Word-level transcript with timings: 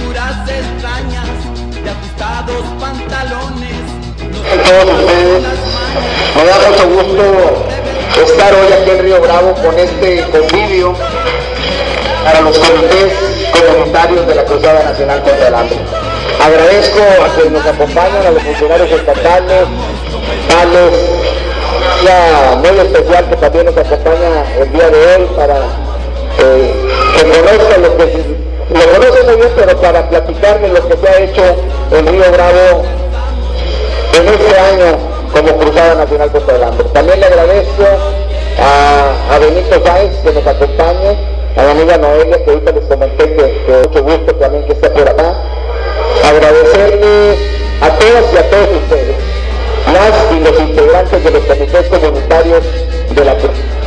figuras 0.00 0.48
extrañas 0.48 1.28
de 1.82 1.90
ajustados 1.90 2.64
pantalones. 2.80 3.80
todos 4.64 5.00
ustedes, 5.00 5.44
me 6.36 6.44
da 6.44 6.70
mucho 6.70 6.88
gusto 6.88 7.22
estar 8.24 8.54
hoy 8.54 8.72
aquí 8.72 8.90
en 8.90 9.02
Río 9.02 9.20
Bravo 9.20 9.54
con 9.54 9.78
este 9.78 10.24
convivio 10.30 10.94
para 12.24 12.40
los 12.40 12.58
comités 12.58 13.12
comunitarios 13.52 14.26
de 14.26 14.34
la 14.34 14.44
Cruzada 14.44 14.84
Nacional 14.84 15.22
contra 15.22 15.48
el 15.48 15.54
Hambre. 15.54 15.78
Agradezco 16.42 17.00
a 17.00 17.34
quienes 17.34 17.52
nos 17.52 17.66
acompañan, 17.66 18.26
a 18.26 18.30
los 18.30 18.42
funcionarios 18.42 18.90
estatales, 18.90 19.66
a 20.58 20.64
los 20.64 20.92
ya 22.04 22.56
muy 22.56 22.78
especial 22.78 23.28
que 23.28 23.36
también 23.36 23.66
nos 23.66 23.76
acompaña 23.76 24.44
el 24.58 24.72
día 24.72 24.88
de 24.88 25.16
hoy 25.16 25.28
para 25.36 25.56
eh, 26.38 26.88
que 27.16 27.22
conozcan 27.22 27.82
lo 27.82 27.96
que 27.98 28.29
pero 29.38 29.80
para 29.80 30.08
platicar 30.08 30.60
de 30.60 30.68
lo 30.68 30.88
que 30.88 30.96
se 30.96 31.08
ha 31.08 31.18
hecho 31.20 31.42
en 31.92 32.06
Río 32.06 32.32
Bravo 32.32 32.82
en 34.18 34.28
este 34.28 34.58
año 34.58 34.98
como 35.32 35.56
Cruzada 35.56 35.94
Nacional 35.94 36.32
contra 36.32 36.56
el 36.56 36.62
Hambre. 36.64 36.86
También 36.92 37.20
le 37.20 37.26
agradezco 37.26 37.84
a, 38.58 39.38
Benito 39.38 39.80
Sáenz 39.84 40.16
que 40.24 40.32
nos 40.32 40.46
acompaña, 40.46 41.14
a 41.56 41.62
la 41.62 41.70
amiga 41.70 41.96
Noelia 41.98 42.44
que 42.44 42.50
ahorita 42.50 42.72
les 42.72 42.84
comenté 42.86 43.36
que, 43.36 43.64
que 43.66 43.88
mucho 43.88 44.02
gusto 44.02 44.34
también 44.34 44.66
que 44.66 44.72
esté 44.72 44.90
por 44.90 45.08
acá. 45.08 45.34
Agradecerle 46.28 47.36
a 47.80 47.88
todas 47.88 48.24
y 48.32 48.36
a 48.36 48.50
todos 48.50 48.68
ustedes, 48.82 49.16
las 49.92 50.32
y 50.32 50.40
los 50.40 50.60
integrantes 50.60 51.24
de 51.24 51.30
los 51.30 51.44
comités 51.44 51.88
comunitarios 51.88 52.64
de 53.14 53.24
la 53.24 53.36
Cruz. 53.36 53.79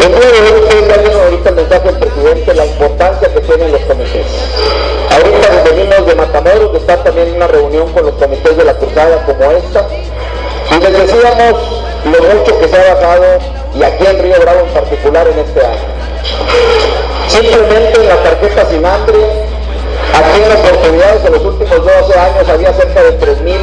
El 0.00 0.12
día 0.14 0.30
de 0.30 0.40
hoy 0.40 0.60
ustedes 0.62 1.02
vieron 1.02 1.20
ahorita 1.22 1.48
el 1.50 1.54
mensaje 1.56 1.84
del 1.84 1.96
presidente, 1.96 2.54
la 2.54 2.66
importancia 2.66 3.32
que 3.32 3.40
tienen 3.40 3.72
los 3.72 3.80
comités. 3.82 4.26
Ahorita 5.10 5.70
venimos 5.70 6.06
de 6.06 6.14
Matamoros, 6.14 6.74
estar 6.76 7.04
también 7.04 7.28
en 7.28 7.36
una 7.36 7.46
reunión 7.48 7.92
con 7.92 8.06
los 8.06 8.14
comités 8.14 8.56
de 8.56 8.64
la 8.64 8.74
cruzada 8.74 9.24
como 9.26 9.50
esta, 9.50 9.86
y 10.70 10.80
les 10.80 10.92
decíamos 10.92 11.54
lo 12.04 12.34
mucho 12.34 12.58
que 12.58 12.68
se 12.68 12.76
ha 12.76 12.94
bajado, 12.94 13.24
y 13.74 13.82
aquí 13.82 14.06
en 14.06 14.22
Río 14.22 14.40
Bravo 14.40 14.60
en 14.60 14.72
particular 14.72 15.28
en 15.28 15.38
este 15.38 15.66
año. 15.66 16.00
Simplemente 17.28 18.00
en 18.00 18.08
la 18.08 18.16
tarjeta 18.22 18.70
sin 18.70 18.84
hambre, 18.84 19.18
aquí 20.14 20.40
en 20.42 20.52
oportunidades 20.52 21.22
de 21.24 21.30
los 21.30 21.44
últimos 21.44 21.84
12 21.84 22.18
años 22.18 22.48
había 22.48 22.72
cerca 22.72 23.02
de 23.02 23.18
3.000 23.18 23.58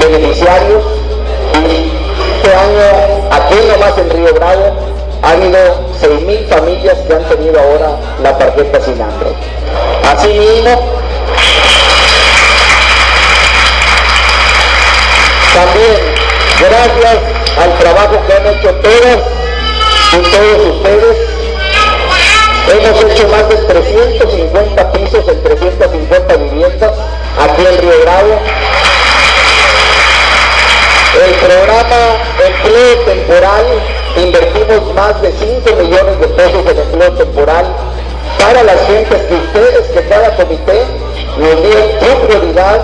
beneficiarios, 0.00 0.82
y 1.54 1.92
este 2.36 2.56
año, 2.56 3.28
aquí 3.30 3.54
nomás 3.70 3.96
en 3.98 4.10
Río 4.10 4.34
Bravo, 4.34 4.74
ha 5.22 5.30
habido 5.30 5.58
6.000 6.00 6.48
familias 6.48 6.98
que 7.06 7.14
han 7.14 7.24
tenido 7.28 7.60
ahora 7.60 7.96
la 8.22 8.36
tarjeta 8.36 8.80
sin 8.80 9.00
hambre. 9.00 9.30
Asimismo, 10.04 10.92
también 15.54 16.22
gracias 16.58 17.18
al 17.56 17.78
trabajo 17.78 18.18
que 18.26 18.32
han 18.32 18.46
hecho 18.46 18.70
todas 18.76 19.18
y 20.12 20.22
todos 20.30 20.76
ustedes, 20.76 21.16
hemos 22.68 23.04
hecho 23.04 23.28
más 23.28 23.48
de 23.48 23.56
350 23.56 24.92
pisos 24.92 25.28
en 25.28 25.42
350 25.42 26.36
viviendas 26.36 26.92
aquí 27.40 27.64
en 27.64 27.78
Río 27.78 28.00
Bravo. 28.02 28.38
El 31.24 31.34
programa 31.34 31.96
Empleo 32.46 32.98
Temporal, 33.04 33.66
invertimos 34.16 34.94
más 34.94 35.20
de 35.22 35.32
5 35.32 35.76
millones 35.76 36.20
de 36.20 36.26
pesos 36.28 36.66
en 36.66 36.78
empleo 36.78 37.12
temporal 37.12 37.64
para 38.38 38.62
las 38.62 38.86
gentes 38.86 39.22
que 39.22 39.34
ustedes, 39.34 39.86
que 39.88 40.08
cada 40.08 40.36
comité 40.36 40.82
nos 41.38 41.62
dio 41.62 41.78
su 42.00 42.26
prioridad 42.26 42.80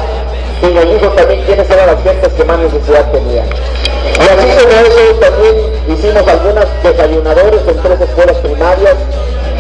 y 0.63 0.67
nos 0.67 0.85
dijo 0.91 1.09
también 1.13 1.43
quiénes 1.45 1.71
eran 1.71 1.87
las 1.87 2.03
gentes 2.03 2.33
que 2.33 2.45
más 2.45 2.59
necesidad 2.59 3.11
tenían. 3.13 3.47
Y 3.47 4.29
así 4.29 4.49
como 4.59 4.73
eso 4.81 5.15
también 5.21 5.55
hicimos 5.89 6.27
algunas 6.27 6.67
desayunadores 6.83 7.61
en 7.69 7.83
tres 7.83 8.01
escuelas 8.01 8.37
primarias. 8.39 8.95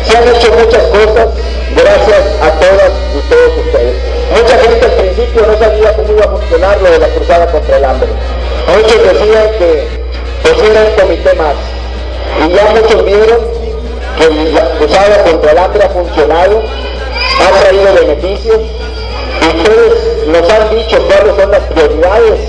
Se 0.05 0.17
han 0.17 0.29
hecho 0.29 0.53
muchas 0.53 0.83
cosas 0.85 1.29
gracias 1.77 2.23
a 2.43 2.51
todas 2.59 2.91
y 3.15 3.29
todos 3.29 3.67
ustedes. 3.67 3.97
Mucha 4.35 4.59
gente 4.59 4.85
al 4.85 4.93
principio 4.93 5.47
no 5.47 5.59
sabía 5.59 5.97
cómo 5.97 6.13
iba 6.13 6.25
a 6.25 6.29
funcionar 6.29 6.81
lo 6.81 6.91
de 6.91 6.99
la 6.99 7.09
cruzada 7.09 7.47
contra 7.47 7.77
el 7.77 7.85
hambre. 7.85 8.09
Muchos 8.75 9.03
decían 9.13 9.51
que 9.59 9.98
un 10.57 11.01
comité 11.01 11.35
más. 11.35 11.55
Y 12.45 12.55
ya 12.55 12.65
muchos 12.71 13.05
vieron 13.05 13.39
que 14.19 14.53
la 14.53 14.71
cruzada 14.79 15.25
contra 15.25 15.53
el 15.53 15.59
hambre 15.59 15.85
ha 15.85 15.89
funcionado, 15.91 16.63
ha 17.41 17.61
traído 17.61 17.95
beneficios. 17.95 18.59
Ustedes 19.41 20.27
nos 20.27 20.51
han 20.51 20.71
dicho 20.71 20.99
cuáles 21.07 21.37
son 21.37 21.51
las 21.51 21.61
prioridades 21.61 22.41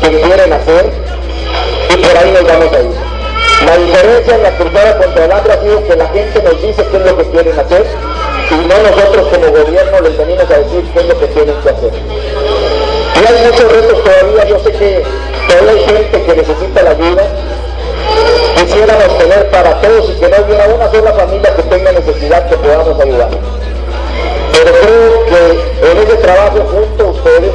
que 0.00 0.20
quieren 0.20 0.52
hacer 0.52 0.90
y 1.90 1.96
por 1.96 2.16
ahí 2.16 2.30
nos 2.32 2.44
vamos 2.44 2.72
a 2.72 2.80
ir. 2.80 3.08
La 3.66 3.76
diferencia 3.76 4.34
en 4.36 4.42
la 4.42 4.56
cruzada 4.56 4.98
contra 4.98 5.24
el 5.24 5.32
hambre 5.32 5.52
ha 5.52 5.60
sido 5.60 5.84
que 5.84 5.96
la 5.96 6.08
gente 6.08 6.42
nos 6.42 6.62
dice 6.62 6.86
qué 6.90 6.96
es 6.96 7.04
lo 7.04 7.16
que 7.16 7.24
quieren 7.30 7.58
hacer 7.58 7.86
y 8.50 8.54
no 8.54 8.82
nosotros 8.82 9.26
como 9.28 9.46
gobierno 9.50 10.00
les 10.00 10.16
venimos 10.16 10.50
a 10.50 10.58
decir 10.58 10.84
qué 10.92 11.00
es 11.00 11.06
lo 11.06 11.18
que 11.18 11.26
tienen 11.26 11.56
que 11.62 11.68
hacer. 11.68 11.92
Y 13.18 13.26
hay 13.26 13.46
muchos 13.46 13.72
retos 13.72 14.04
todavía, 14.04 14.44
yo 14.48 14.58
sé 14.60 14.72
que 14.72 15.04
todavía 15.48 15.70
hay 15.72 15.84
gente 15.86 16.22
que 16.24 16.36
necesita 16.36 16.82
la 16.82 16.90
ayuda. 16.90 17.37
Quisiéramos 18.78 19.18
tener 19.18 19.50
para 19.50 19.80
todos 19.80 20.08
y 20.08 20.20
que 20.20 20.28
no 20.28 20.36
hubiera 20.46 20.68
una 20.68 20.88
sola 20.88 21.12
familia 21.12 21.52
que 21.56 21.62
tenga 21.64 21.90
necesidad 21.90 22.48
que 22.48 22.56
podamos 22.58 23.00
ayudar. 23.00 23.28
Pero 24.52 24.72
creo 24.72 25.26
que 25.26 25.90
en 25.90 25.98
ese 25.98 26.14
trabajo 26.18 26.58
junto 26.70 27.04
a 27.04 27.10
ustedes, 27.10 27.54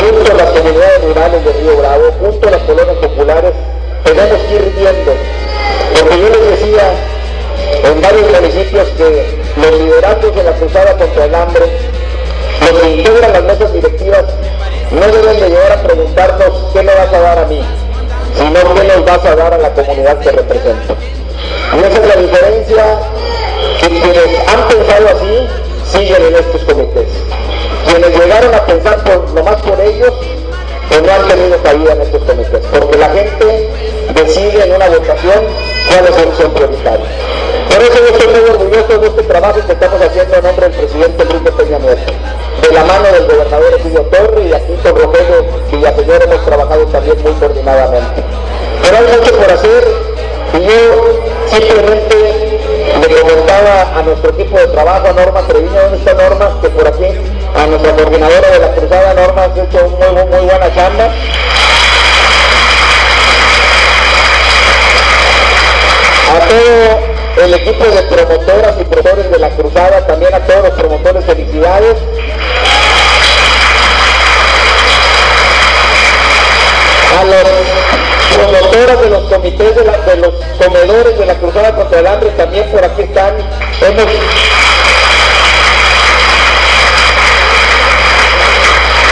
junto 0.00 0.32
a 0.32 0.34
las 0.34 0.50
comunidades 0.50 1.04
rurales 1.04 1.44
de 1.44 1.52
Río 1.52 1.76
Bravo, 1.76 2.04
junto 2.20 2.48
a 2.48 2.50
las 2.52 2.62
colonias 2.62 2.96
populares, 2.96 3.52
tenemos 4.02 4.40
que 4.48 4.54
ir 4.54 4.72
viendo. 4.74 5.12
Porque 6.00 6.18
yo 6.18 6.28
les 6.30 6.50
decía 6.58 6.94
en 7.84 8.00
varios 8.00 8.40
municipios 8.40 8.88
que 8.96 9.38
los 9.60 9.78
liderazgos 9.78 10.36
de 10.36 10.42
la 10.42 10.52
cruzada 10.52 10.96
contra 10.96 11.24
el 11.26 11.34
hambre, 11.34 11.66
los 12.62 12.80
que 12.80 12.88
integran 12.88 13.32
las 13.34 13.42
mesas 13.42 13.72
directivas, 13.74 14.24
no 14.90 15.06
deben 15.06 15.38
de 15.38 15.48
llegar 15.50 15.72
a 15.72 15.82
preguntarnos 15.82 16.72
qué 16.72 16.82
me 16.82 16.94
vas 16.94 17.12
a 17.12 17.20
dar 17.20 17.38
a 17.40 17.44
mí, 17.44 17.60
sino 18.36 18.74
qué 18.74 18.84
nos 18.84 19.04
vas 19.04 19.24
a 19.24 19.36
dar 19.36 19.54
a 19.54 19.58
la 19.58 19.72
comunidad 19.72 20.18
que 20.18 20.30
represento. 20.30 20.96
Y 21.74 21.78
esa 21.78 22.00
es 22.00 22.08
la 22.08 22.16
diferencia 22.16 22.98
que 23.80 23.88
quienes 23.88 24.48
han 24.48 24.68
pensado 24.68 25.08
así 25.08 25.48
siguen 25.84 26.22
en 26.26 26.34
estos 26.36 26.62
comités. 26.62 27.08
Quienes 27.86 28.18
llegaron 28.18 28.54
a 28.54 28.64
pensar 28.64 29.04
por, 29.04 29.30
nomás 29.32 29.60
por 29.62 29.80
ellos, 29.80 30.12
pues 30.88 31.02
no 31.02 31.12
han 31.12 31.28
tenido 31.28 31.62
cabida 31.62 31.92
en 31.92 32.02
estos 32.02 32.22
comités, 32.22 32.60
porque 32.72 32.98
la 32.98 33.08
gente 33.10 33.70
decide 34.14 34.64
en 34.64 34.72
una 34.74 34.88
votación 34.88 35.44
cuáles 35.88 36.14
son, 36.14 36.36
son 36.36 36.52
prioritarios. 36.52 37.08
Por 37.74 37.82
eso 37.82 37.98
yo 37.98 38.06
estoy 38.06 38.28
muy 38.28 38.50
orgulloso 38.50 38.98
de 38.98 39.06
este 39.08 39.22
trabajo 39.24 39.58
que 39.66 39.72
estamos 39.72 40.00
haciendo 40.00 40.36
en 40.36 40.44
nombre 40.44 40.68
del 40.68 40.78
presidente 40.78 41.22
Enrique 41.24 41.50
Peña 41.50 41.78
Nieto, 41.80 42.12
de 42.62 42.72
la 42.72 42.84
mano 42.84 43.02
del 43.02 43.26
gobernador 43.26 43.80
Emilio 43.80 44.02
Torre 44.02 44.42
y 44.44 44.52
aquí 44.52 44.74
con 44.80 44.94
Rogelio 44.94 45.44
Villaseñor 45.72 46.22
hemos 46.22 46.44
trabajado 46.44 46.86
también 46.86 47.20
muy 47.20 47.32
coordinadamente. 47.32 48.22
Pero 48.80 48.96
hay 48.96 49.18
mucho 49.18 49.34
por 49.34 49.50
hacer 49.50 49.88
y 50.54 50.62
yo 50.62 51.18
simplemente 51.48 52.60
le 53.00 53.20
comentaba 53.20 53.98
a 53.98 54.02
nuestro 54.04 54.30
equipo 54.30 54.56
de 54.56 54.68
trabajo, 54.68 55.08
a 55.08 55.12
Norma 55.12 55.40
Treviño, 55.40 55.82
¿dónde 55.82 55.96
está 55.98 56.14
Norma? 56.14 56.60
Que 56.62 56.68
por 56.68 56.86
aquí, 56.86 57.06
a 57.56 57.66
nuestra 57.66 57.96
coordinadora 57.96 58.50
de 58.50 58.58
la 58.60 58.72
cruzada, 58.72 59.14
Norma, 59.14 59.42
ha 59.42 59.46
hecho 59.46 59.88
muy, 59.88 60.12
muy, 60.12 60.24
muy 60.26 60.46
buena 60.46 60.72
chamba. 60.76 61.06
A 66.30 66.48
todo 66.48 67.23
el 67.36 67.54
equipo 67.54 67.84
de 67.84 68.02
promotoras 68.02 68.76
y 68.80 68.84
promotores 68.84 69.30
de 69.30 69.38
la 69.38 69.50
cruzada, 69.50 70.06
también 70.06 70.34
a 70.34 70.40
todos 70.40 70.64
los 70.64 70.72
promotores, 70.72 71.24
felicidades. 71.24 71.96
A 77.18 77.24
los 77.24 77.74
promotoras 78.34 79.00
de 79.00 79.10
los 79.10 79.24
comités 79.24 79.76
de, 79.76 80.16
los 80.16 80.34
comedores 80.58 81.18
de 81.18 81.26
la 81.26 81.34
Cruzada 81.34 81.74
contra 81.74 82.00
el 82.00 82.06
Hambre 82.06 82.30
también 82.30 82.70
por 82.70 82.84
aquí 82.84 83.02
están. 83.02 83.36
Hemos, 83.80 84.06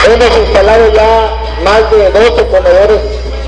hemos 0.06 0.38
instalado 0.38 0.92
ya 0.92 1.42
más 1.64 1.90
de 1.90 2.10
12 2.10 2.46
comedores 2.48 3.00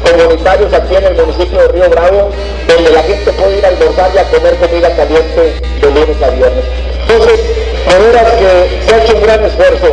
comunitarios 0.05 0.73
aquí 0.73 0.97
en 0.97 1.05
el 1.05 1.17
municipio 1.17 1.59
de 1.59 1.69
Río 1.69 1.91
Bravo, 1.91 2.31
donde 2.69 2.91
la 2.91 3.03
gente 3.03 3.33
puede 3.33 3.59
ir 3.59 3.65
a 3.65 3.69
almorzar 3.69 4.11
y 4.15 4.19
a 4.19 4.25
comer 4.31 4.57
comida 4.57 4.97
caliente 4.97 5.61
de 5.81 5.91
lunes 5.91 6.23
a 6.23 6.31
viernes. 6.31 6.65
Entonces, 7.09 7.41
de 7.95 8.39
que 8.39 8.81
se 8.87 8.95
ha 8.95 9.05
hecho 9.05 9.17
un 9.17 9.23
gran 9.23 9.45
esfuerzo 9.45 9.87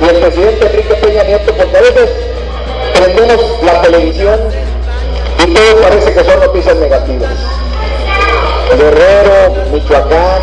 y 0.00 0.04
el 0.04 0.16
presidente 0.16 0.66
Enrique 0.66 0.94
Peña 0.94 1.24
Nieto, 1.24 1.52
porque 1.52 1.76
a 1.76 1.80
veces 1.80 2.10
prendemos 2.94 3.40
la 3.64 3.82
televisión 3.82 4.40
y 5.38 5.54
todo 5.54 5.82
parece 5.82 6.12
que 6.12 6.24
son 6.24 6.40
noticias 6.40 6.76
negativas. 6.76 7.30
Guerrero, 8.76 9.54
Michoacán, 9.72 10.42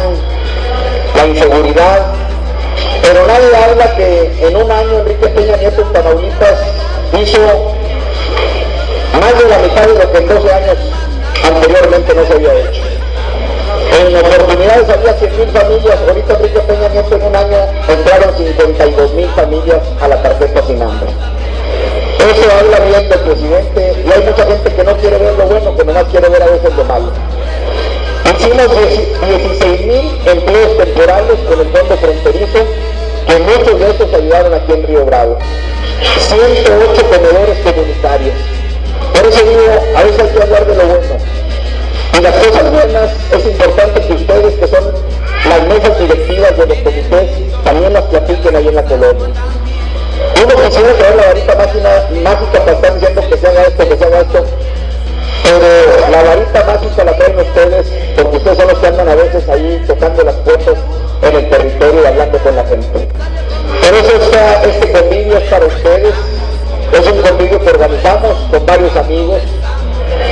la 1.16 1.28
inseguridad, 1.28 2.14
pero 3.02 3.26
nadie 3.28 3.56
habla 3.56 3.96
que 3.96 4.48
en 4.48 4.56
un 4.56 4.72
año 4.72 5.00
Enrique 5.00 5.28
Peña 5.30 5.58
Nieto 5.58 5.82
en 5.82 5.94
Tamaulipas 5.94 6.60
hizo 7.20 7.74
más 9.20 9.44
de 9.44 9.50
la 9.50 9.58
mitad 9.60 9.88
de 9.88 10.06
lo 10.06 10.12
que 10.12 10.18
en 10.18 10.28
12 10.28 10.54
años 10.54 10.78
anteriormente 11.44 12.14
no 12.14 12.26
se 12.26 12.34
había 12.34 12.54
hecho. 12.54 12.82
En 14.00 14.16
oportunidades 14.16 14.90
había 14.90 15.20
100.000 15.20 15.52
familias, 15.52 16.00
ahorita 16.08 16.34
Enrique 16.34 16.60
Peña 16.60 16.90
Nieto 16.90 17.16
en 17.16 17.24
un 17.24 17.36
año 17.36 17.58
entraron 17.88 18.36
52.000 18.36 19.36
familias 19.36 19.82
a 20.02 20.08
la 20.08 20.22
tarjeta 20.22 20.62
sin 20.66 20.82
hambre. 20.82 21.10
Eso 22.20 22.50
habla 22.60 22.80
bien 22.86 23.10
del 23.10 23.20
presidente 23.20 24.04
y 24.06 24.12
hay 24.12 24.24
mucha 24.24 24.46
gente 24.46 24.74
que 24.74 24.84
no 24.84 24.98
quiere 24.98 25.18
ver 25.18 25.34
lo 25.38 25.46
bueno, 25.46 25.76
que 25.76 25.84
nomás 25.84 26.04
quiere 26.06 26.30
ver 26.30 26.44
a 26.44 26.46
veces 26.48 26.76
lo 26.76 26.84
malo. 26.86 27.12
Hicimos 28.26 28.68
16.000 28.68 30.32
empleos 30.32 30.78
temporales 30.78 31.40
con 31.48 31.60
el 31.60 31.68
fondo 31.70 31.98
fronterizo, 31.98 32.60
que 33.28 33.40
muchos 33.40 33.80
de 33.80 33.90
esos 33.90 34.14
ayudaron 34.14 34.54
aquí 34.54 34.72
en 34.74 34.88
Río 34.88 35.06
Bravo. 35.06 35.38
108 36.20 37.06
comedores 37.10 37.58
comunitarios. 37.64 38.59
Por 39.20 39.28
eso 39.28 39.44
digo, 39.44 39.62
a 39.98 40.04
veces 40.04 40.22
hay 40.22 40.30
que 40.30 40.44
hablar 40.44 40.66
de 40.66 40.76
lo 40.76 40.86
bueno. 40.86 41.16
Y 42.18 42.22
las 42.22 42.36
cosas 42.38 42.72
buenas 42.72 43.12
es 43.34 43.46
importante 43.46 44.00
que 44.00 44.14
ustedes, 44.14 44.54
que 44.56 44.68
son 44.68 44.94
las 45.50 45.68
mesas 45.68 46.00
directivas 46.00 46.58
de 46.58 46.66
los 46.68 46.78
comités, 46.78 47.30
también 47.66 47.94
las 47.94 48.04
platiquen 48.04 48.56
ahí 48.56 48.68
en 48.70 48.76
la 48.76 48.84
colonia. 48.86 49.28
Uno 50.42 50.56
quisiera 50.64 50.94
traer 50.94 51.16
la 51.18 51.26
varita 51.28 51.56
mágica 52.24 52.60
para 52.60 52.72
estar 52.72 52.94
diciendo 52.94 53.22
que 53.30 53.38
se 53.38 53.48
haga 53.48 53.62
esto, 53.64 53.90
que 53.90 53.98
se 53.98 54.06
haga 54.06 54.20
esto, 54.22 54.46
pero 55.44 56.12
la 56.12 56.24
varita 56.24 56.64
mágica 56.64 57.04
la 57.04 57.18
traen 57.18 57.40
ustedes 57.40 57.88
porque 58.16 58.38
ustedes 58.38 58.58
son 58.58 58.68
los 58.70 58.80
que 58.80 58.88
andan 58.88 59.10
a 59.10 59.16
veces 59.16 59.50
ahí 59.50 59.84
tocando 59.86 60.24
las 60.24 60.36
puertas 60.36 60.78
en 61.24 61.36
el 61.36 61.50
territorio 61.50 62.04
y 62.04 62.06
hablando 62.06 62.38
con 62.38 62.56
la 62.56 62.64
gente. 62.64 63.10
Por 63.84 63.98
eso 63.98 64.16
está, 64.24 64.64
este 64.64 64.92
convivio 64.94 65.38
es 65.40 65.44
para 65.50 65.66
ustedes, 65.66 66.16
es 66.94 67.08
un 67.08 67.22
convivio 67.22 67.60
que 67.60 67.70
organizamos 67.70 68.38
con 68.52 68.66
varios 68.66 68.96
amigos 68.96 69.42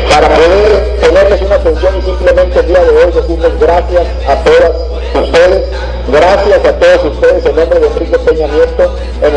para 0.09 0.29
poder 0.29 0.97
tenerles 0.99 1.41
una 1.41 1.55
atención 1.55 1.97
y 1.97 2.01
simplemente 2.01 2.59
el 2.59 2.67
día 2.67 2.79
de 2.79 2.89
hoy 2.89 3.11
decirles 3.11 3.59
gracias 3.59 4.07
a 4.27 4.35
todas 4.43 4.71
ustedes, 5.13 5.63
gracias 6.07 6.65
a 6.65 6.79
todos 6.79 7.05
ustedes 7.13 7.45
en 7.45 7.55
nombre 7.55 7.79
de 7.79 7.87
Enrique 7.87 8.17
Peña 8.19 8.47
Nieto, 8.47 8.95
en 9.21 9.35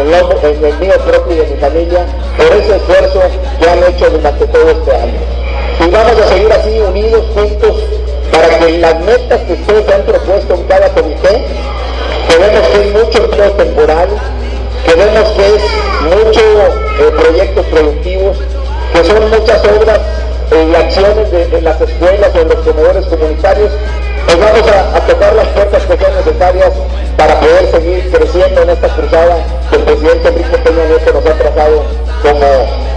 el, 0.64 0.78
mío 0.78 0.94
propio 1.06 1.32
y 1.32 1.37
de 1.37 1.46
mi 1.46 1.61
familia, 1.61 2.06
por 2.37 2.46
ese 2.56 2.76
esfuerzo 2.76 3.20
que 3.61 3.69
han 3.69 3.84
hecho 3.84 4.11
durante 4.11 4.46
todo 4.46 4.70
este 4.70 4.96
año. 4.96 5.19
Y 5.87 5.90
vamos 5.90 6.12
a 6.20 6.28
seguir 6.28 6.52
así 6.52 6.81
unidos, 6.81 7.25
juntos, 7.34 7.76
para 8.32 8.58
que 8.58 8.78
las 8.78 9.00
metas 9.00 9.40
que 9.40 9.52
ustedes 9.55 9.88
han 9.94 10.02
propuesto 10.02 10.55
en 10.55 10.62
cada 10.64 10.88
comité, 10.90 11.46
que 12.28 12.37
vemos 12.37 12.69
que 12.69 12.81
es 12.81 12.93
mucho 12.93 13.25
empleo 13.25 13.50
temporal, 13.52 14.08
que 14.84 14.94
vemos 14.94 15.28
que 15.31 15.46
es 15.46 15.62
mucho 16.02 16.41
eh, 16.41 17.12
proyectos 17.17 17.67
productivos, 17.67 18.38
que 18.93 19.05
son 19.05 19.31
muchas 19.31 19.62
obras 19.64 20.00
y 20.50 20.75
acciones 20.75 21.31
de, 21.31 21.58
en 21.58 21.64
las 21.64 21.81
escuelas 21.81 22.31
o 22.35 22.38
en 22.41 22.49
los 22.49 22.58
comedores 22.58 23.06
comunitarios, 23.06 23.70
pues 24.26 24.38
vamos 24.38 24.69
a, 24.69 25.00
tocar 25.06 25.35
las 25.35 25.47
puertas 25.49 25.82
que 25.85 25.97
sean 25.97 26.14
necesarias 26.17 26.73
para 27.17 27.41
poder 27.41 27.70
seguir 27.70 28.11
creciendo 28.11 28.62
en 28.62 28.70
esta 28.70 28.88
cruzada 28.88 29.37
que 29.70 29.76
el 29.76 29.82
presidente 29.82 30.29
Enrique 30.29 30.58
Peña 30.58 30.85
Nieto 30.87 31.12
nos 31.12 31.26
ha 31.26 31.35
trazado 31.35 31.85
como 32.23 32.47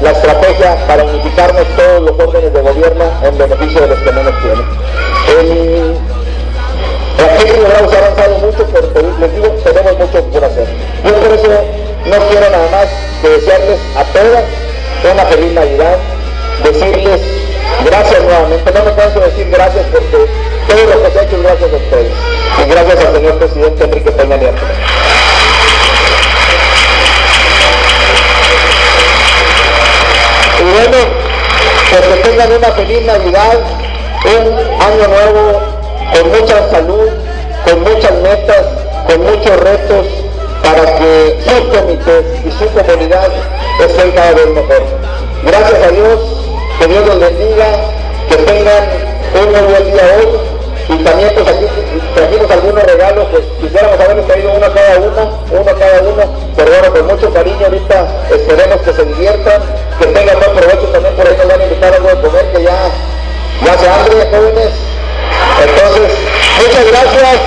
la 0.01 0.11
estrategia 0.11 0.87
para 0.87 1.03
unificarnos 1.03 1.67
todos 1.75 2.01
los 2.01 2.27
órdenes 2.27 2.53
de 2.53 2.61
gobierno 2.61 3.05
en 3.23 3.37
beneficio 3.37 3.81
de 3.81 3.87
los 3.87 3.99
que 3.99 4.11
menos 4.11 4.33
tienen. 4.41 4.65
El, 5.39 5.97
aquí 7.23 7.49
en 7.49 7.89
se 7.89 7.95
ha 7.95 7.99
avanzado 7.99 8.37
mucho, 8.39 8.65
pero 8.71 8.87
les 9.19 9.35
digo, 9.35 9.47
tenemos 9.63 9.97
mucho 9.99 10.23
por 10.23 10.43
hacer. 10.43 10.67
Yo 11.05 11.13
por 11.13 11.33
eso 11.33 11.82
no 12.05 12.17
quiero 12.29 12.49
nada 12.49 12.69
más 12.69 12.87
que 13.21 13.29
desearles 13.29 13.79
a 13.95 14.03
todas 14.05 14.43
una 15.11 15.25
feliz 15.25 15.51
Navidad, 15.53 15.97
decirles 16.63 17.21
gracias 17.85 18.23
nuevamente. 18.23 18.71
No 18.71 18.85
me 18.85 18.93
canso 18.93 19.19
de 19.19 19.25
decir 19.27 19.49
gracias 19.49 19.85
porque 19.91 20.29
todo 20.67 20.85
lo 20.85 21.03
que 21.03 21.11
se 21.11 21.19
ha 21.19 21.23
hecho 21.23 21.41
gracias 21.41 21.73
a 21.73 21.75
ustedes. 21.75 22.11
Y 22.63 22.69
gracias 22.69 23.05
al 23.05 23.15
señor 23.15 23.37
presidente 23.37 23.83
Enrique 23.83 24.11
Peña 24.11 24.37
Nieto. 24.37 24.61
Y 30.59 30.63
bueno, 30.63 30.97
pues 31.89 32.01
que 32.01 32.29
tengan 32.29 32.51
una 32.53 32.71
feliz 32.71 33.01
Navidad, 33.05 33.59
un 34.25 34.81
año 34.81 35.07
nuevo 35.07 35.61
con 36.13 36.29
mucha 36.29 36.69
salud, 36.69 37.09
con 37.65 37.81
muchas 37.81 38.13
metas, 38.21 38.65
con 39.07 39.23
muchos 39.23 39.59
retos 39.59 40.22
para 40.63 40.97
que 40.97 41.37
sus 41.43 41.77
comités 41.77 42.25
y 42.45 42.51
su 42.51 42.65
comunidad 42.71 43.29
estén 43.79 44.11
cada 44.11 44.31
vez 44.31 44.47
mejor. 44.47 44.83
Gracias 45.43 45.83
a 45.83 45.91
Dios, 45.91 46.19
que 46.79 46.87
Dios 46.87 47.05
los 47.05 47.19
bendiga, 47.19 47.65
que 48.29 48.35
tengan 48.37 48.83
un 49.35 49.51
muy 49.51 49.73
buen 49.73 49.91
día 49.91 50.03
hoy 50.17 50.27
y 50.89 51.03
también 51.03 51.31
pues 51.33 51.47
trajimos 52.15 52.51
algunos 52.51 52.83
regalos, 52.83 53.27
pues 53.31 53.43
quisiéramos 53.61 53.99
haberles 53.99 54.27
traído 54.27 54.51
uno 54.53 54.65
a 54.65 54.73
cada 54.73 54.97
uno, 54.99 55.39
uno 55.51 55.71
a 55.71 55.79
cada 55.79 56.01
uno, 56.01 56.23
pero 56.55 56.71
bueno, 56.71 56.93
con 56.93 57.07
mucho 57.07 57.33
cariño 57.33 57.65
ahorita 57.65 58.07
esperemos 58.33 58.81
que 58.81 58.93
se 58.93 59.05
diviertan, 59.05 59.61
que 59.99 60.05
tengan 60.07 60.39
buen 60.39 60.51
provecho 60.55 60.87
también 60.87 61.15
por 61.15 61.27
ahí 61.27 61.35
nos 61.37 61.47
van 61.47 61.61
a 61.61 61.63
invitar 61.63 61.93
algo 61.93 62.07
de 62.07 62.21
comer 62.21 62.51
que 62.53 62.63
ya, 62.63 62.77
ya 63.65 63.77
se 63.77 63.89
hambre 63.89 64.27
jóvenes. 64.31 64.73
Entonces, 65.63 66.11
muchas 66.57 66.87
gracias, 66.87 67.39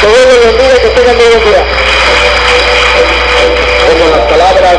que 0.00 0.06
Dios 0.06 0.26
los 0.26 0.44
bendiga 0.44 0.74
y 0.74 0.80
que 0.80 0.88
tengan 0.88 1.16
muy 1.16 1.26
buen 1.26 1.44
día. 1.44 1.83
Las 4.14 4.26
palabras 4.30 4.78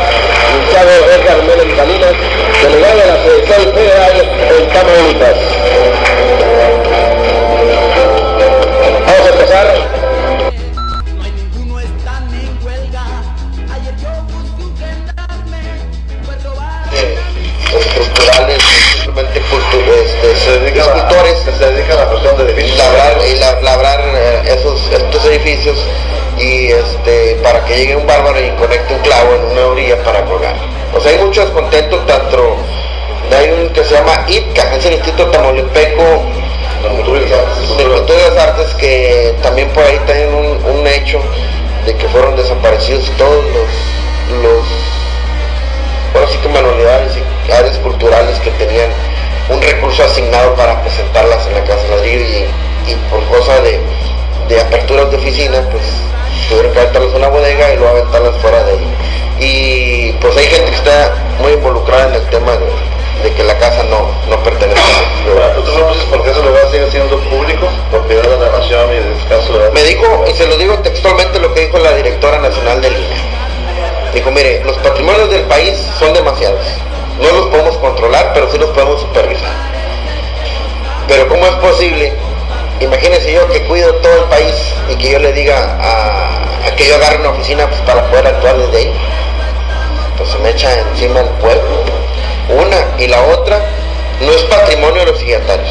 licenciado 0.52 0.90
Edgar 1.12 1.42
Mélez 1.42 1.76
Salinas, 1.76 2.12
delegado 2.62 2.98
de 2.98 3.06
la 3.06 3.16
Sección 3.22 3.74
Federal 3.74 4.12
en 4.58 4.68
Tamaulipas. 4.72 5.36
Vamos 9.06 9.26
a 9.26 9.28
empezar. 9.30 9.66
No 11.16 11.22
hay 11.24 11.32
ninguno 11.32 11.80
están 11.80 12.24
en 12.34 12.66
huelga. 12.66 13.04
Ayer 13.74 13.94
yo 14.02 14.08
busqué 14.32 14.62
un 14.64 14.76
gendarme, 14.78 15.62
fue 16.24 16.34
robar. 16.44 16.84
estructurales, 17.78 18.62
simplemente 19.02 19.38
este, 19.40 20.36
se 20.36 20.50
dedica 20.60 20.82
a 20.82 20.86
la- 20.86 20.94
escultores, 20.96 21.34
que 21.44 21.52
se 21.52 21.72
dedica 21.72 21.92
a 21.94 21.96
la 21.96 22.04
cuestión 22.06 22.36
de 22.38 22.44
edificios. 22.52 22.78
labrar, 22.78 23.16
y 23.28 23.34
la- 23.38 23.60
labrar 23.60 24.00
eh, 24.14 24.42
esos, 24.58 24.80
estos 24.92 25.24
edificios 25.26 25.76
y 26.38 26.66
este, 26.66 27.38
para 27.42 27.64
que 27.64 27.76
llegue 27.76 27.96
un 27.96 28.06
bárbaro 28.06 28.38
y 28.40 28.50
conecte 28.50 28.94
un 28.94 29.00
clavo 29.00 29.34
en 29.34 29.52
una 29.52 29.66
orilla 29.66 30.02
para 30.04 30.24
colgar. 30.24 30.54
O 30.94 31.00
sea, 31.00 31.12
hay 31.12 31.18
mucho 31.18 31.40
descontento, 31.40 31.98
tanto 32.00 32.56
hay 33.34 33.50
un 33.50 33.68
que 33.70 33.84
se 33.84 33.94
llama 33.94 34.24
ITCA, 34.28 34.76
es 34.76 34.84
el 34.86 34.92
Instituto 34.94 35.30
Tamaulipeco 35.30 36.22
de 36.82 36.88
Cultura 36.96 37.20
y 37.20 38.34
las 38.34 38.38
Artes, 38.38 38.74
que 38.74 39.34
también 39.42 39.68
por 39.70 39.82
ahí 39.84 39.98
tienen 40.06 40.34
un, 40.34 40.86
hecho 40.86 41.20
de 41.84 41.94
que 41.96 42.08
fueron 42.08 42.36
desaparecidos 42.36 43.10
todos 43.18 43.44
los, 43.44 44.42
los 44.42 44.64
ahora 46.14 46.28
sí 46.28 46.38
que 46.38 46.48
manualidades 46.48 47.12
y 47.16 47.52
áreas 47.52 47.76
culturales 47.78 48.38
que 48.40 48.50
tenían 48.52 48.90
un 49.50 49.60
recurso 49.60 50.04
asignado 50.04 50.54
para 50.54 50.80
presentarlas 50.82 51.46
en 51.46 51.54
la 51.54 51.64
Casa 51.64 51.82
Ladrillo 51.90 52.20
y, 52.20 52.92
y 52.92 52.94
por 53.10 53.22
cosa 53.24 53.60
de, 53.60 53.80
de 54.48 54.60
aperturas 54.60 55.10
de 55.10 55.16
oficina, 55.16 55.60
pues 55.70 55.82
tuvieron 56.48 56.72
que 56.72 56.80
aventarlas 56.80 57.10
en 57.10 57.16
una 57.16 57.28
bodega 57.28 57.72
y 57.72 57.76
luego 57.76 57.90
aventarlas 57.90 58.36
fuera 58.36 58.62
de 58.64 58.72
ahí. 58.72 58.94
Y 59.38 60.12
pues 60.20 60.36
hay 60.36 60.46
gente 60.46 60.70
que 60.70 60.76
está 60.76 61.14
muy 61.40 61.52
involucrada 61.52 62.08
en 62.08 62.14
el 62.14 62.26
tema 62.30 62.52
de, 62.52 62.66
de 63.22 63.34
que 63.34 63.44
la 63.44 63.56
casa 63.58 63.82
no, 63.84 64.10
no 64.28 64.42
pertenece 64.42 64.80
a 64.80 65.30
Ahora, 65.30 65.54
¿Tú 65.54 65.62
por 66.10 66.22
qué 66.22 66.30
ese 66.30 66.42
lugar 66.42 66.62
sigue 66.70 66.90
siendo 66.90 67.18
público? 67.20 67.68
Propiedad 67.90 68.22
de 68.22 68.38
la 68.38 68.58
nación 68.58 68.90
y 68.92 68.96
de 68.96 69.16
escaso 69.18 69.58
de... 69.58 69.70
Me 69.70 69.82
dijo, 69.82 70.24
y 70.26 70.34
se 70.34 70.46
lo 70.46 70.56
digo 70.56 70.78
textualmente 70.78 71.40
lo 71.40 71.52
que 71.52 71.62
dijo 71.62 71.78
la 71.78 71.94
directora 71.94 72.38
nacional 72.38 72.80
del 72.80 72.92
INE. 72.92 73.16
Dijo, 74.14 74.30
mire, 74.30 74.62
los 74.64 74.76
patrimonios 74.78 75.30
del 75.30 75.42
país 75.42 75.76
son 75.98 76.14
demasiados. 76.14 76.60
No 77.20 77.30
los 77.32 77.46
podemos 77.48 77.76
controlar, 77.78 78.32
pero 78.34 78.50
sí 78.50 78.58
los 78.58 78.70
podemos 78.70 79.00
supervisar. 79.00 79.50
Pero 81.08 81.28
¿cómo 81.28 81.46
es 81.46 81.54
posible? 81.54 82.12
Imagínense 82.80 83.32
yo 83.32 83.48
que 83.48 83.62
cuido 83.62 83.94
todo 83.96 84.24
el 84.24 84.24
país 84.24 84.54
y 84.90 84.96
que 84.96 85.12
yo 85.12 85.18
le 85.18 85.32
diga 85.32 85.78
a, 85.80 86.74
que 86.76 86.86
yo 86.86 86.96
agarre 86.96 87.16
una 87.16 87.30
oficina 87.30 87.66
pues, 87.68 87.80
para 87.82 88.06
poder 88.10 88.26
actuar 88.26 88.58
desde 88.58 88.76
ahí. 88.76 88.92
Pues 90.18 90.28
se 90.28 90.38
me 90.38 90.50
echa 90.50 90.78
encima 90.80 91.20
el 91.20 91.28
pueblo. 91.40 91.84
Una 92.50 92.76
y 92.98 93.08
la 93.08 93.22
otra 93.22 93.58
no 94.20 94.30
es 94.30 94.42
patrimonio 94.44 95.00
de 95.00 95.06
los 95.06 95.18
signatarios. 95.18 95.70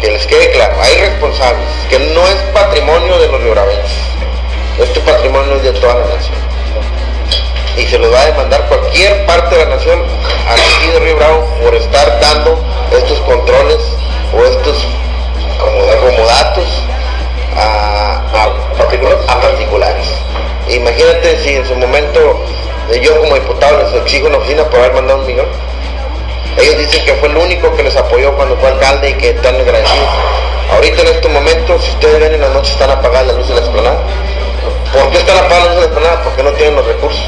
Que 0.00 0.10
les 0.10 0.26
quede 0.26 0.50
claro, 0.52 0.74
hay 0.80 0.94
responsables, 0.98 1.68
que 1.88 1.98
no 1.98 2.28
es 2.28 2.36
patrimonio 2.52 3.18
de 3.18 3.28
los 3.28 3.42
riorabenses. 3.42 3.98
Este 4.78 5.00
patrimonio 5.00 5.56
es 5.56 5.62
de 5.62 5.72
toda 5.72 5.94
la 5.94 6.14
nación. 6.14 6.36
Y 7.76 7.86
se 7.86 7.98
los 7.98 8.12
va 8.12 8.20
a 8.20 8.26
demandar 8.26 8.66
cualquier 8.68 9.26
parte 9.26 9.56
de 9.56 9.64
la 9.64 9.76
nación 9.76 10.02
aquí 10.48 10.88
de 10.92 11.00
Río 11.00 11.16
Bravo 11.16 11.46
por 11.62 11.74
estar 11.74 12.20
dando 12.20 12.62
estos 12.92 13.18
controles 13.20 13.80
o 14.32 14.44
estos 14.44 14.86
como 15.58 16.26
datos 16.26 16.84
a, 17.56 18.52
particulares. 18.76 20.06
Imagínate 20.68 21.38
si 21.42 21.56
en 21.56 21.66
su 21.66 21.74
momento 21.76 22.44
eh, 22.90 23.00
yo 23.00 23.18
como 23.20 23.34
diputado 23.34 23.78
les 23.82 23.92
exijo 24.02 24.26
una 24.26 24.38
oficina 24.38 24.64
por 24.64 24.80
haber 24.80 24.94
mandado 24.94 25.20
un 25.20 25.26
millón. 25.26 25.46
Ellos 26.58 26.78
dicen 26.78 27.04
que 27.04 27.14
fue 27.14 27.28
el 27.28 27.36
único 27.36 27.74
que 27.76 27.82
les 27.82 27.96
apoyó 27.96 28.34
cuando 28.34 28.56
fue 28.56 28.70
alcalde 28.70 29.10
y 29.10 29.14
que 29.14 29.30
están 29.30 29.54
agradecidos. 29.56 30.08
Ahorita 30.72 31.02
en 31.02 31.08
este 31.08 31.28
momento, 31.28 31.78
si 31.80 31.90
ustedes 31.90 32.20
ven 32.20 32.34
en 32.34 32.40
la 32.40 32.48
noche 32.48 32.72
están 32.72 32.90
apagadas 32.90 33.28
las 33.28 33.36
luces 33.36 33.54
de 33.54 33.60
la 33.60 33.66
esplanada. 33.66 33.98
¿Por 34.92 35.10
qué 35.10 35.18
están 35.18 35.38
apagadas 35.38 35.66
las 35.66 35.74
luces 35.76 35.80
de 35.80 35.80
la 35.80 35.94
esplanada? 35.94 36.22
Porque 36.24 36.42
no 36.42 36.50
tienen 36.52 36.76
los 36.76 36.86
recursos. 36.86 37.24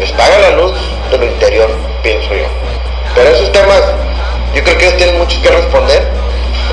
Les 0.00 0.12
paga 0.12 0.38
la 0.38 0.50
luz 0.50 0.72
de 1.10 1.18
lo 1.18 1.24
interior, 1.24 1.70
pienso 2.02 2.34
yo. 2.34 2.46
Pero 3.14 3.30
esos 3.30 3.52
temas, 3.52 3.80
yo 4.54 4.62
creo 4.64 4.78
que 4.78 4.84
ellos 4.86 4.96
tienen 4.96 5.18
mucho 5.18 5.40
que 5.40 5.48
responder. 5.48 6.23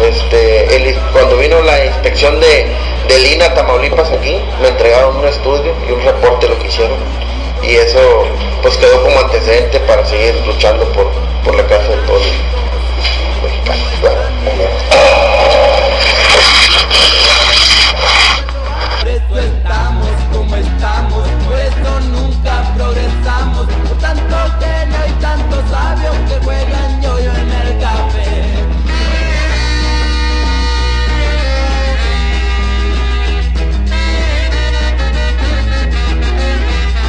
Este, 0.03 0.95
cuando 1.13 1.37
vino 1.37 1.61
la 1.61 1.85
inspección 1.85 2.39
de, 2.39 2.67
de 3.07 3.19
Lina 3.19 3.53
Tamaulipas 3.53 4.11
aquí, 4.11 4.39
me 4.61 4.69
entregaron 4.69 5.17
un 5.17 5.27
estudio 5.27 5.73
y 5.87 5.91
un 5.91 6.01
reporte 6.01 6.47
lo 6.47 6.57
que 6.59 6.67
hicieron. 6.67 6.97
Y 7.61 7.75
eso 7.75 7.99
pues 8.61 8.77
quedó 8.77 9.03
como 9.03 9.19
antecedente 9.19 9.79
para 9.81 10.05
seguir 10.05 10.35
luchando 10.45 10.85
por, 10.93 11.11
por 11.43 11.55
la 11.55 11.65
casa 11.67 11.89
de 11.89 11.97
todos 12.07 12.21
los 12.21 13.43
mexicanos. 13.43 15.30